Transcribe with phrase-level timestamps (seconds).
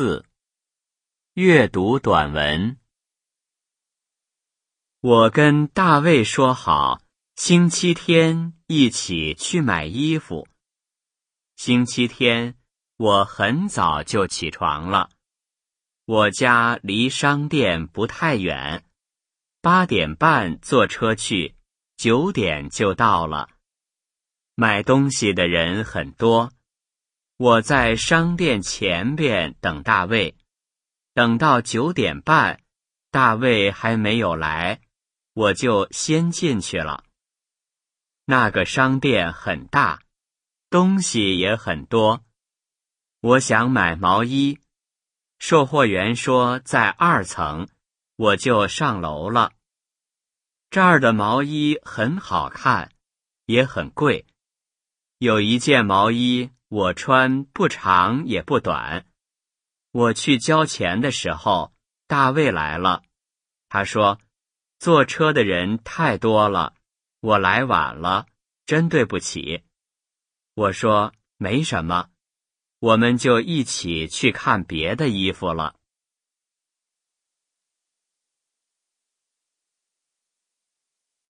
[0.00, 0.24] 四，
[1.34, 2.78] 阅读短文。
[5.00, 7.02] 我跟大卫说好，
[7.36, 10.48] 星期天一起去买衣服。
[11.54, 12.54] 星期天
[12.96, 15.10] 我很早就起床了，
[16.06, 18.86] 我家离商店不太远，
[19.60, 21.56] 八点半坐车去，
[21.98, 23.50] 九点就到了。
[24.54, 26.50] 买东西的人很多。
[27.42, 30.36] 我在商店前边等大卫，
[31.14, 32.60] 等到九点半，
[33.10, 34.82] 大卫还没有来，
[35.32, 37.02] 我就先进去了。
[38.26, 40.02] 那个商店很大，
[40.68, 42.22] 东西也很多。
[43.22, 44.60] 我想买毛衣，
[45.38, 47.70] 售货员说在二层，
[48.16, 49.52] 我就上楼了。
[50.68, 52.92] 这儿的毛衣很好看，
[53.46, 54.26] 也很贵。
[55.16, 56.50] 有一件毛衣。
[56.70, 59.04] 我穿不长也不短。
[59.90, 61.72] 我去交钱的时候，
[62.06, 63.02] 大卫来了。
[63.68, 64.20] 他说
[64.78, 66.74] ：“坐车的人太多了，
[67.18, 68.26] 我来晚了，
[68.66, 69.64] 真对不起。”
[70.54, 72.10] 我说：“没什么，
[72.78, 75.74] 我们就一起去看别的衣服了。”